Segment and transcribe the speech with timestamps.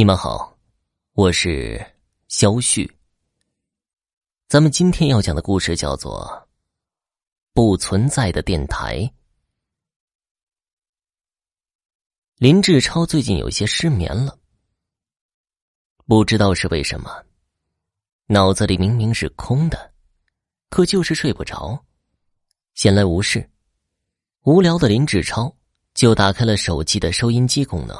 [0.00, 0.56] 你们好，
[1.12, 1.78] 我是
[2.28, 2.90] 肖旭。
[4.48, 6.26] 咱们今天要讲的故事叫做
[7.52, 8.96] 《不存在的电台》。
[12.36, 14.38] 林志超最近有些失眠了，
[16.06, 17.26] 不知道是为什么，
[18.24, 19.92] 脑子里明明是空的，
[20.70, 21.84] 可就是睡不着。
[22.72, 23.50] 闲来无事，
[24.44, 25.54] 无聊的林志超
[25.92, 27.94] 就打开了手机的收音机功能。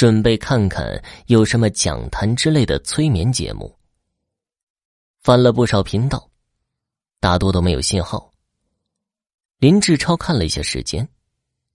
[0.00, 3.76] 准备看看有什么讲坛之类的催眠节目。
[5.20, 6.30] 翻了不少频道，
[7.20, 8.32] 大多都没有信号。
[9.58, 11.06] 林志超看了一下时间，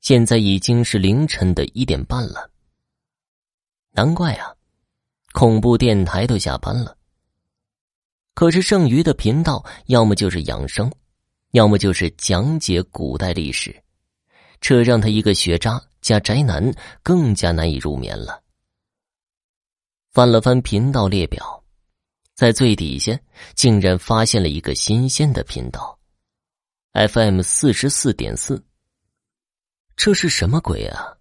[0.01, 2.49] 现在已经是凌晨的一点半了。
[3.91, 4.55] 难怪啊，
[5.34, 6.98] 恐怖电台都下班了。
[8.34, 10.91] 可是剩余的频道，要么就是养生，
[11.51, 13.84] 要么就是讲解古代历史，
[14.67, 15.79] 这让他一个学渣。
[16.01, 18.43] 加宅男更加难以入眠了。
[20.11, 21.63] 翻了翻频道列表，
[22.35, 23.20] 在最底下
[23.55, 25.99] 竟然发现了一个新鲜的频道
[26.93, 28.63] ，FM 四十四点四。
[29.95, 31.18] 这是什么鬼啊？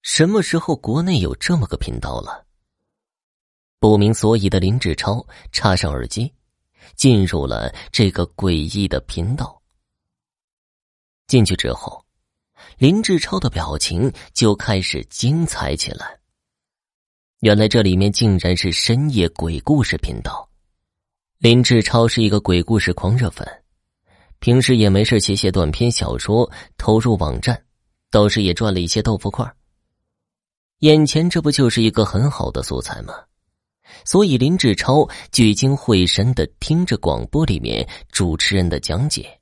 [0.00, 2.46] 什么时候国内有这么个频道了？
[3.78, 6.32] 不明所以的林志超插上耳机，
[6.96, 9.62] 进入了这个诡异的频道。
[11.26, 12.02] 进去之后。
[12.78, 16.18] 林志超的表情就开始精彩起来。
[17.40, 20.48] 原来这里面竟然是深夜鬼故事频道。
[21.38, 23.46] 林志超是一个鬼故事狂热粉，
[24.40, 27.62] 平时也没事写写短篇小说，投入网站，
[28.10, 29.48] 倒是也赚了一些豆腐块。
[30.80, 33.14] 眼前这不就是一个很好的素材吗？
[34.04, 39.40] 所以林志超聚精会神的听着广播里面主持人的讲解。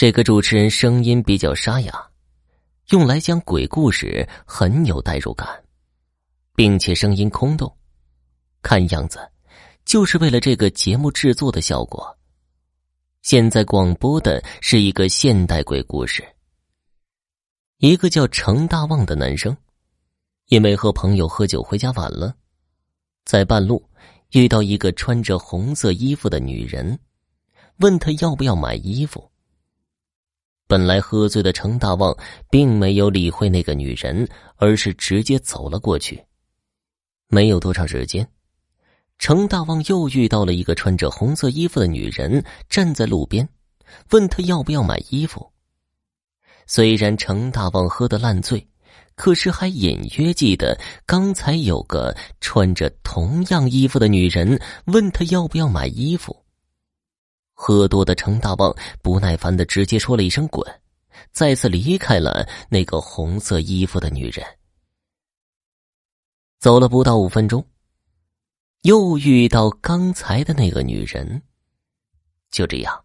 [0.00, 1.92] 这个主持人声音比较沙哑。
[2.88, 5.46] 用来讲鬼故事很有代入感，
[6.56, 7.70] 并且声音空洞，
[8.62, 9.18] 看样子
[9.84, 12.16] 就是为了这个节目制作的效果。
[13.20, 16.26] 现在广播的是一个现代鬼故事。
[17.76, 19.54] 一个叫程大旺的男生，
[20.46, 22.34] 因为和朋友喝酒回家晚了，
[23.26, 23.86] 在半路
[24.30, 26.98] 遇到一个穿着红色衣服的女人，
[27.80, 29.30] 问他要不要买衣服。
[30.70, 32.16] 本来喝醉的程大旺
[32.48, 36.24] 并没有理会那个女人，而是直接走了过去。
[37.26, 38.24] 没有多长时间，
[39.18, 43.48] 程大旺又遇到了一个穿着红色衣服的女人，站在路边，
[44.10, 45.50] 问他要不要买衣服。
[46.68, 48.64] 虽然程大旺喝得烂醉，
[49.16, 56.44] 可是还隐约记得刚才有个穿着同样衣服的女人问他要不要买衣服。
[57.62, 60.66] 喝多的程大旺不耐烦的直接说了一声“滚”，
[61.30, 64.42] 再次离开了那个红色衣服的女人。
[66.58, 67.62] 走了不到五分钟，
[68.80, 71.42] 又遇到刚才的那个女人。
[72.50, 72.98] 就这样，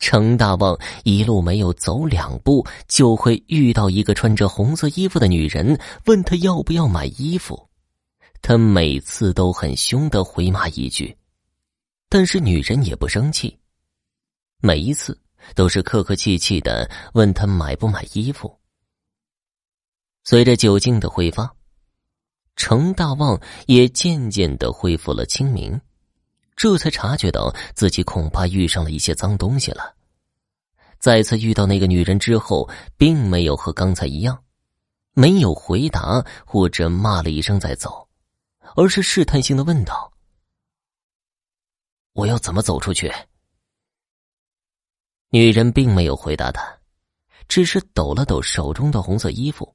[0.00, 7.68] 程大旺一路没有走两步，就会遇到一个穿着红色衣服的女人，问他要不要买衣服。
[8.42, 11.16] 他每次都很凶的回骂一句，
[12.08, 13.56] 但是女人也不生气。
[14.60, 15.20] 每一次
[15.54, 18.58] 都是客客气气的问他买不买衣服。
[20.24, 21.54] 随着酒精的挥发，
[22.56, 25.80] 程大旺也渐渐的恢复了清明，
[26.56, 29.94] 这才察觉到自己恐怕遇上了一些脏东西了。
[30.98, 34.42] 再次遇到那个女人之后，并没有和刚才一样，
[35.12, 38.08] 没有回答或者骂了一声再走，
[38.74, 40.12] 而是试探性的问道
[42.14, 43.08] ：“我要怎么走出去？”
[45.30, 46.62] 女人并没有回答他，
[47.48, 49.74] 只是抖了抖手中的红色衣服。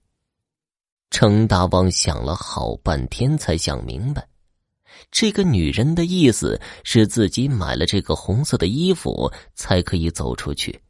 [1.12, 4.28] 程大旺想了好半天，才想明白，
[5.12, 10.82] 这个女人的意思是自己买了这个红色的衣服才可以走出去。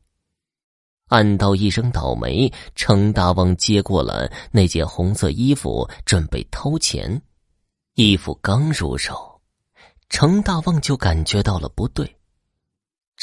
[1.10, 7.22] 暗道一声倒霉，程大旺接过了那件红色衣服，准备掏钱。
[7.96, 9.42] 衣服刚入手，
[10.08, 12.16] 程大旺就感觉到了不对。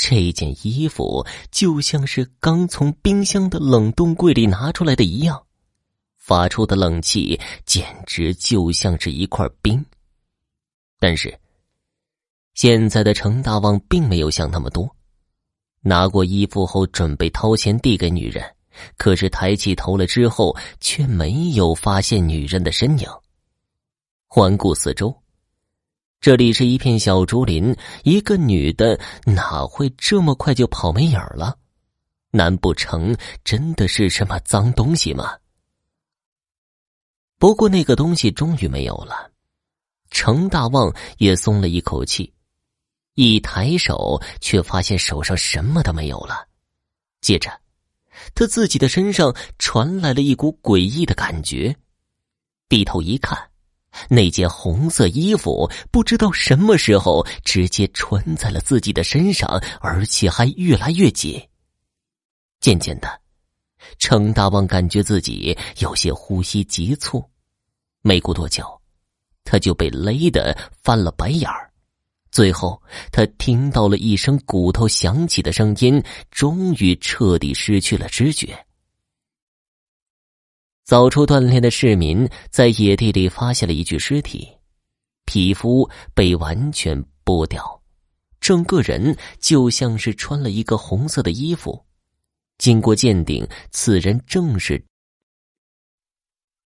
[0.03, 5.45] 这件衣服就像是刚从冰箱的冷冻柜里拿出来的一样，
[6.17, 9.85] 发出的冷气简直就像是一块冰。
[10.99, 11.39] 但是，
[12.55, 14.91] 现在的程大旺并没有想那么多，
[15.83, 18.43] 拿过衣服后准备掏钱递给女人，
[18.97, 23.07] 可是抬起头来之后却没有发现女人的身影。
[24.29, 25.15] 环顾四周。
[26.21, 27.75] 这里是一片小竹林，
[28.05, 31.57] 一个女的哪会这么快就跑没影了？
[32.31, 35.39] 难不成真的是什么脏东西吗？
[37.39, 39.31] 不过那个东西终于没有了，
[40.11, 42.31] 程大旺也松了一口气，
[43.15, 46.47] 一抬手却发现手上什么都没有了。
[47.23, 47.51] 接着，
[48.35, 51.75] 他自己的身上传来了一股诡异的感觉，
[52.69, 53.50] 低头一看。
[54.09, 59.49] 那件红色衣服不知道什么时候直接穿在了自己的身上，
[59.81, 61.41] 而且还越来越紧。
[62.61, 63.21] 渐渐的，
[63.99, 67.25] 程大旺感觉自己有些呼吸急促。
[68.03, 68.65] 没过多久，
[69.45, 71.71] 他就被勒得翻了白眼儿。
[72.31, 78.57] 最后，他听到了一声骨头响起的声音，终于彻底失去了知觉。
[80.91, 84.49] 早出锻炼的市民在野地里发现了一具尸体，
[85.25, 87.81] 皮肤被完全剥掉，
[88.41, 91.81] 整个人就像是穿了一个红色的衣服。
[92.59, 94.85] 经过鉴定，此人正是……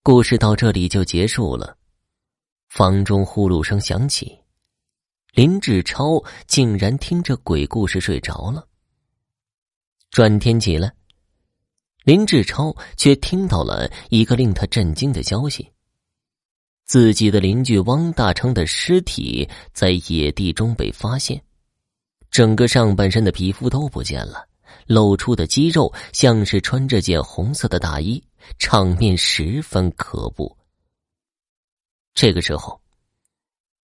[0.03, 1.77] 故事到这里就结束了。
[2.69, 4.39] 房中呼噜声响起，
[5.33, 8.65] 林志超竟然听着鬼故事睡着了。
[10.11, 10.93] 转天起来。
[12.03, 15.71] 林志超却听到了一个令他震惊的消息：
[16.85, 21.41] 自己的邻居汪大成的尸体在野地中被发现，
[22.29, 24.45] 整个上半身的皮肤都不见了，
[24.85, 28.21] 露出的肌肉像是穿着件红色的大衣，
[28.59, 30.57] 场面十分可怖。
[32.13, 32.81] 这个时候，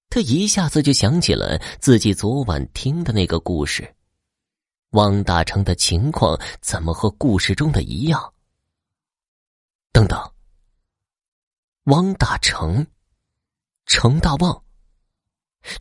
[0.10, 3.96] 他一下子就想起了自己昨晚听的那个故事。
[4.92, 8.34] 汪大成的情况怎么和故事中的一样？
[9.92, 10.20] 等等，
[11.84, 12.86] 汪大成、
[13.86, 14.64] 程大旺，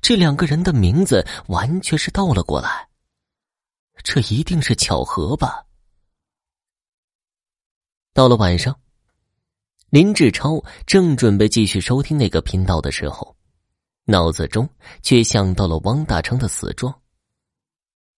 [0.02, 2.88] 这两个人的名字完全是倒了过来，
[4.02, 5.64] 这一定是巧合吧？
[8.12, 8.78] 到了晚上，
[9.88, 13.36] 林志超正准备继续收听那个频道的时候，
[14.04, 14.68] 脑子中
[15.02, 16.94] 却想到了汪大成的死状。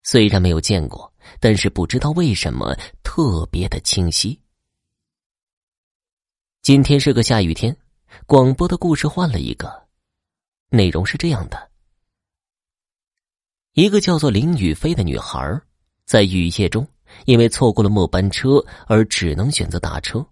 [0.03, 4.39] 虽然没有见过，但是不知道为什么特别的清晰。
[6.61, 7.75] 今天是个下雨天，
[8.25, 9.87] 广播的故事换了一个，
[10.69, 11.69] 内容是这样的：
[13.73, 15.61] 一个叫做林雨飞的女孩，
[16.05, 16.87] 在雨夜中
[17.25, 20.25] 因为错过了末班车而只能选择打车，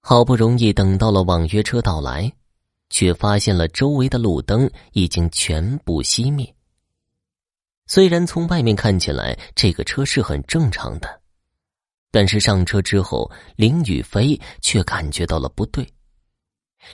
[0.00, 2.32] 好不容易等到了网约车到来，
[2.90, 6.54] 却发现了周围的路灯已经全部熄灭。
[7.92, 11.20] 虽然从外面看起来这个车是很正常的，
[12.10, 15.86] 但是上车之后，林雨飞却感觉到了不对。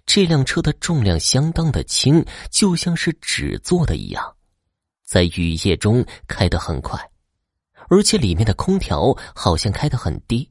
[0.05, 4.37] 这辆车的重量相当的轻，就像是纸做的一样，
[5.05, 6.99] 在雨夜中开得很快，
[7.89, 10.51] 而且里面的空调好像开得很低，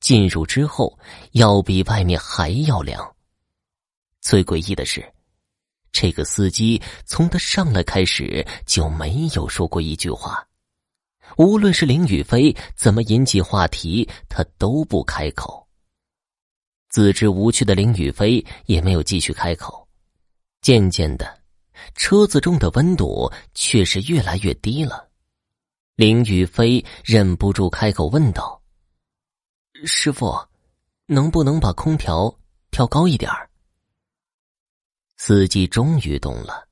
[0.00, 0.98] 进入之后
[1.30, 3.16] 要比外面还要凉。
[4.20, 5.02] 最诡异的是。
[5.92, 10.44] 这个司机从他上来开始就没有说过一句话，
[11.36, 15.68] 无论是林雨飞怎么引起话题，他都不开口。
[16.88, 19.86] 自知无趣的林雨飞也没有继续开口。
[20.62, 21.40] 渐渐的，
[21.94, 25.08] 车子中的温度却是越来越低了。
[25.94, 28.62] 林雨飞忍不住开口问道
[29.84, 30.34] ：“师傅，
[31.06, 32.34] 能不能把空调
[32.70, 33.48] 调高一点儿？”
[35.24, 36.66] 司机终于动了，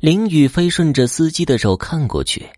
[0.00, 2.50] 林雨飞顺着司机的手看过去，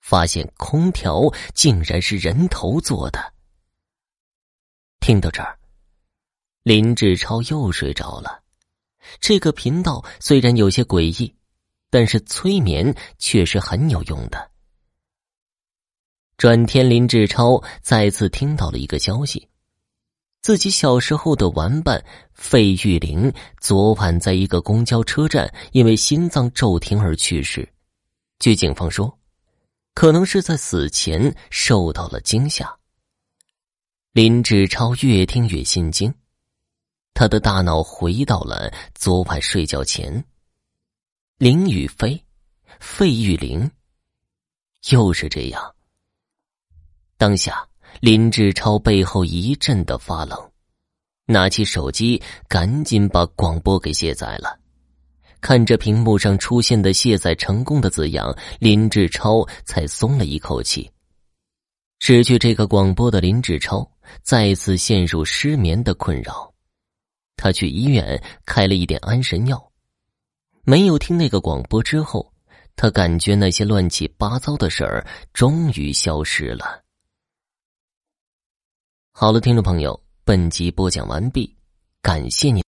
[0.00, 3.34] 发现空调竟然是人头做的。
[4.98, 5.56] 听到这儿，
[6.64, 8.42] 林志超又睡着了。
[9.20, 11.32] 这个频道虽然有些诡异，
[11.88, 14.50] 但是催眠却是很有用的。
[16.36, 19.48] 转天，林志超再次听到了一个消息。
[20.42, 27.66] 自己小时候的玩伴费玉玲，昨晚在一个公交车站因为心脏骤停而去世。
[28.40, 29.16] 据警方说，
[29.94, 32.76] 可能是在死前受到了惊吓。
[34.10, 36.12] 林志超越听越心惊，
[37.14, 40.24] 他的大脑回到了昨晚睡觉前。
[41.38, 42.20] 林雨飞，
[42.80, 43.70] 费玉玲，
[44.90, 45.74] 又是这样。
[47.16, 47.64] 当下。
[48.00, 50.50] 林志超背后一阵的发冷，
[51.26, 54.58] 拿起手机，赶紧把广播给卸载了。
[55.40, 60.88] 看着屏幕上出现的“卸载成功”的字样，林志超才松了一口气。
[61.98, 63.88] 失去这个广播的林志超
[64.22, 66.52] 再次陷入失眠的困扰。
[67.36, 69.70] 他去医院开了一点安神药，
[70.64, 72.32] 没有听那个广播之后，
[72.76, 76.81] 他感觉那些乱七八糟的事儿终于消失了。
[79.14, 81.54] 好了，听众朋友，本集播讲完毕。
[82.00, 82.62] 感谢您。